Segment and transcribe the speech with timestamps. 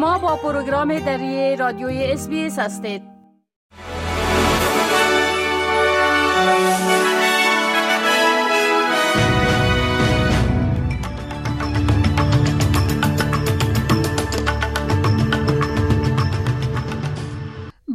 [0.00, 3.09] شما با پروگرام دری رادیوی اس هستید.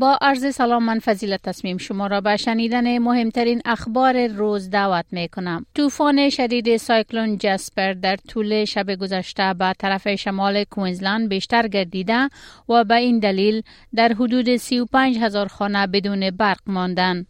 [0.05, 5.27] با عرض سلام من فضیلت تصمیم شما را به شنیدن مهمترین اخبار روز دعوت می
[5.27, 5.65] کنم.
[5.75, 12.29] طوفان شدید سایکلون جسپر در طول شب گذشته به طرف شمال کوینزلند بیشتر گردیده
[12.69, 13.61] و به این دلیل
[13.95, 17.25] در حدود 35 هزار خانه بدون برق ماندن.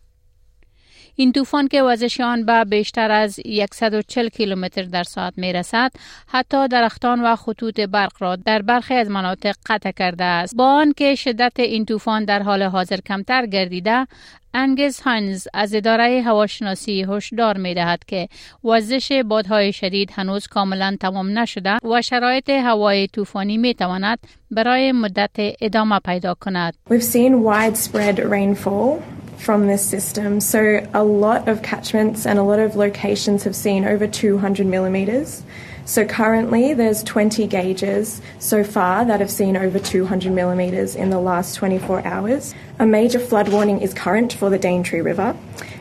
[1.15, 3.39] این طوفان که وزش آن به بیشتر از
[3.73, 5.91] 140 کیلومتر در ساعت می رسد
[6.27, 11.15] حتی درختان و خطوط برق را در برخی از مناطق قطع کرده است با آنکه
[11.15, 14.07] شدت این طوفان در حال حاضر کمتر گردیده
[14.53, 18.27] انگز هانز از اداره هواشناسی هشدار می دهد که
[18.63, 24.19] وزش بادهای شدید هنوز کاملا تمام نشده و شرایط هوای طوفانی می تواند
[24.51, 26.73] برای مدت ادامه پیدا کند.
[26.89, 30.39] We've seen widespread rainfall from this system.
[30.39, 35.43] So a lot of catchments and a lot of locations have seen over 200 millimetres.
[35.85, 41.19] So currently there's 20 gauges so far that have seen over 200 millimetres in the
[41.19, 42.55] last 24 hours.
[42.79, 45.37] A major flood warning is current for the Daintree River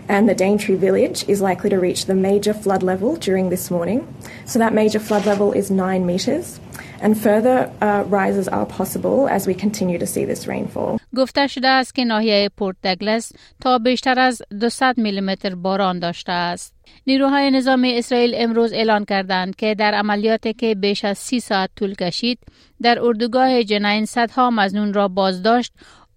[0.09, 4.07] and the Daintree village is likely to reach the major flood level during this morning.
[4.45, 6.61] So that major flood level is 9 metres.
[7.05, 10.99] and further uh, rises are possible as we continue to see this rainfall.
[11.17, 16.75] گفته شده است که ناحیه پورت دگلس تا بیشتر از 200 میلیمتر باران داشته است.
[17.07, 21.95] نیروهای نظامی اسرائیل امروز اعلان کردند که در عملیاتی که بیش از سی ساعت طول
[21.95, 22.39] کشید
[22.83, 25.73] در اردوگاه جنین صدها مزنون را بازداشت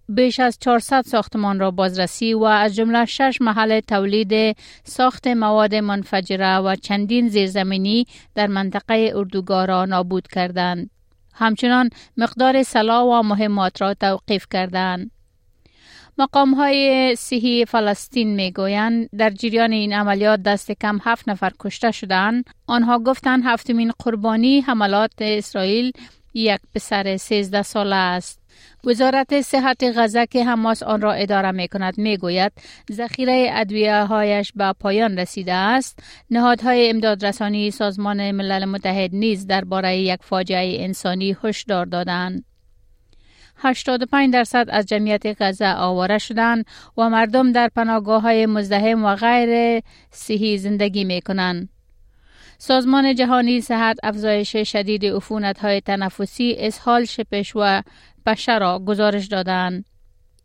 [0.08, 6.56] بیش از 400 ساختمان را بازرسی و از جمله شش محل تولید ساخت مواد منفجره
[6.56, 10.90] و چندین زیرزمینی در منطقه اردوگاه را نابود کردند.
[11.34, 15.10] همچنان مقدار سلاح و مهمات را توقیف کردند.
[16.18, 21.90] مقام های صحی فلسطین می گویند در جریان این عملیات دست کم هفت نفر کشته
[21.90, 22.44] شدند.
[22.66, 25.92] آنها گفتند هفتمین قربانی حملات اسرائیل
[26.34, 28.47] یک پسر 13 ساله است.
[28.84, 32.52] وزارت صحت غزه که حماس آن را اداره می کند می گوید
[32.92, 35.98] ذخیره ادویه هایش به پایان رسیده است
[36.30, 42.44] نهادهای امدادرسانی سازمان ملل متحد نیز درباره یک فاجعه انسانی هشدار دادند
[43.58, 46.64] 85 درصد از جمعیت غزه آواره شدند
[46.96, 51.68] و مردم در پناهگاه های مزدهم و غیر صحی زندگی می کنند.
[52.60, 57.82] سازمان جهانی صحت افزایش شدید عفونت های تنفسی، اسهال شپش و
[58.26, 59.84] بشه را گزارش دادند.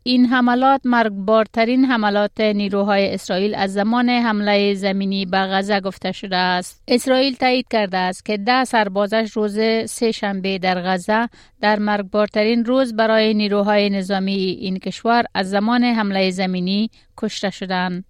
[0.02, 6.82] این حملات مرگبارترین حملات نیروهای اسرائیل از زمان حمله زمینی به غزه گفته شده است.
[6.88, 11.28] اسرائیل تایید کرده است که ده سربازش روز سه شنبه در غزه
[11.60, 18.04] در مرگبارترین روز برای نیروهای نظامی این کشور از زمان حمله زمینی کشته شدند.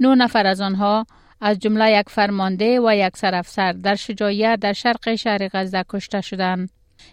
[0.00, 1.06] نو نفر از آنها
[1.40, 6.70] از جمله یک فرمانده و یک سرافسر در شجاعیت در شرق شهر غزه کشته شدند.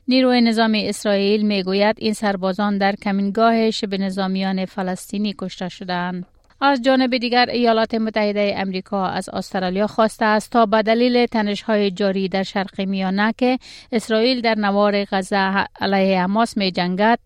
[0.07, 6.25] نیروی نظامی اسرائیل می‌گوید این سربازان در کمینگاه شب نظامیان فلسطینی کشته شدند.
[6.61, 12.29] از جانب دیگر ایالات متحده امریکا از استرالیا خواسته است تا به دلیل تنش‌های جاری
[12.29, 13.57] در شرق میانه که
[13.91, 17.19] اسرائیل در نوار غزه علیه حماس می جنگد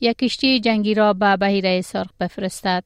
[0.00, 2.84] یک کشتی جنگی را به بحیره سرخ بفرستد.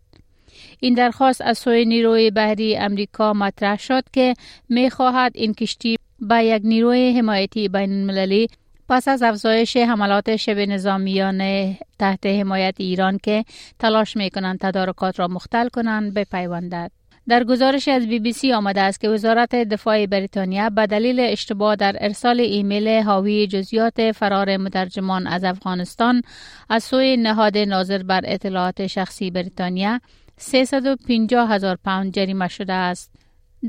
[0.80, 4.34] این درخواست از سوی نیروی بحری امریکا مطرح شد که
[4.68, 8.48] می خواهد این کشتی به یک نیروی حمایتی بین المللی
[8.88, 13.44] پس از افزایش حملات شب نظامیان تحت حمایت ایران که
[13.78, 16.90] تلاش می کنند تدارکات را مختل کنند بپیوندد.
[17.28, 21.76] در گزارش از بی بی سی آمده است که وزارت دفاع بریتانیا به دلیل اشتباه
[21.76, 26.22] در ارسال ایمیل حاوی جزیات فرار مترجمان از افغانستان
[26.68, 30.00] از سوی نهاد ناظر بر اطلاعات شخصی بریتانیا
[30.40, 33.12] 350 هزار پوند جریمه شده است.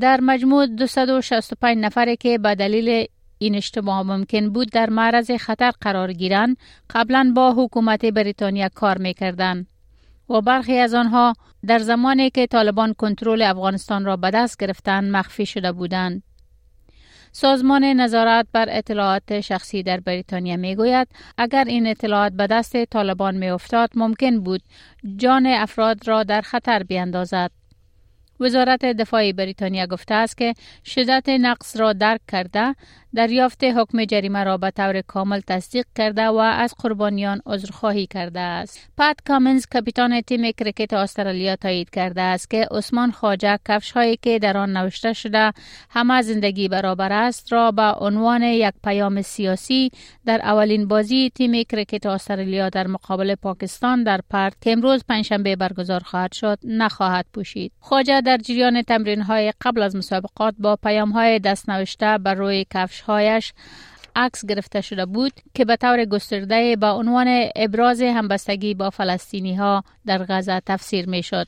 [0.00, 3.06] در مجموع 265 نفره که به دلیل
[3.38, 6.56] این اشتباه ممکن بود در معرض خطر قرار گیرند
[6.90, 9.66] قبلا با حکومت بریتانیا کار می‌کردند
[10.28, 11.34] و برخی از آنها
[11.66, 16.22] در زمانی که طالبان کنترل افغانستان را به دست گرفتند مخفی شده بودند
[17.34, 21.08] سازمان نظارت بر اطلاعات شخصی در بریتانیا می گوید
[21.38, 24.62] اگر این اطلاعات به دست طالبان می افتاد ممکن بود
[25.16, 27.50] جان افراد را در خطر بیندازد.
[28.40, 32.74] وزارت دفاع بریتانیا گفته است که شدت نقص را درک کرده
[33.14, 38.90] دریافت حکم جریمه را به طور کامل تصدیق کرده و از قربانیان عذرخواهی کرده است.
[38.96, 44.38] پات کامنز کاپیتان تیم کرکت استرالیا تایید کرده است که عثمان خواجه کفش هایی که
[44.38, 45.52] در آن نوشته شده
[45.90, 49.90] همه زندگی برابر است را به عنوان یک پیام سیاسی
[50.26, 56.00] در اولین بازی تیم کرکت استرالیا در مقابل پاکستان در پرت که امروز پنجشنبه برگزار
[56.00, 57.72] خواهد شد نخواهد پوشید.
[57.80, 62.66] خواجه در جریان تمرین های قبل از مسابقات با پیام های دست نوشته بر روی
[62.74, 63.52] کفش هایش
[64.16, 69.84] عکس گرفته شده بود که به طور گسترده با عنوان ابراز همبستگی با فلسطینی ها
[70.06, 71.46] در غزه تفسیر می شد.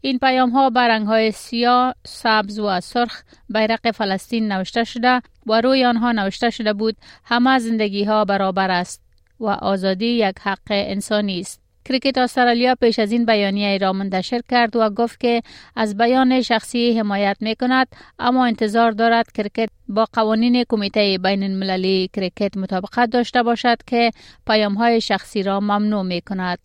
[0.00, 5.60] این پیام ها به رنگ های سیاه، سبز و سرخ بیرق فلسطین نوشته شده و
[5.60, 9.02] روی آنها نوشته شده بود همه زندگی ها برابر است
[9.40, 11.67] و آزادی یک حق انسانی است.
[11.88, 15.42] کریکت استرالیا پیش از این بیانیه را منتشر کرد و گفت که
[15.76, 17.88] از بیان شخصی حمایت می کند
[18.18, 24.10] اما انتظار دارد کرکت با قوانین کمیته بین المللی کرکت مطابقت داشته باشد که
[24.46, 26.58] پیام های شخصی را ممنوع می کند.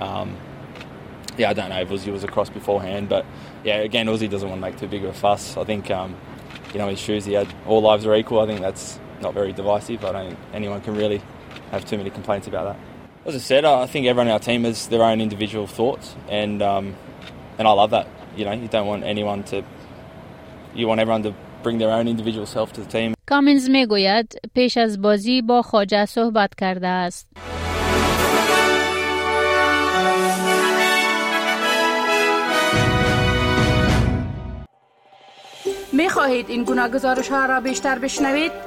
[0.00, 0.28] Um,
[1.38, 3.22] yeah I don't know if Uzi was across beforehand but
[3.68, 5.42] yeah again Uzi doesn't want to make too big of a fuss.
[5.62, 6.10] I think um,
[6.72, 8.38] you know his shoes he had all lives are equal.
[8.44, 8.86] I think that's
[9.24, 9.98] not very divisive.
[10.08, 11.20] I don't think anyone can really
[11.71, 12.77] have too many complaints about that.
[13.25, 16.61] As I said, I think everyone on our team has their own individual thoughts, and
[16.61, 16.95] um,
[17.57, 18.07] and I love that.
[18.37, 19.63] You know, you don't want anyone to.
[20.75, 21.33] You want everyone to
[21.63, 23.13] bring their own individual self to the team.
[23.25, 27.27] کامنز میگوید پیش از بازی با خواجه صحبت کرده است.
[35.93, 38.66] می خواهید این گناه گزارش ها را بیشتر بشنوید؟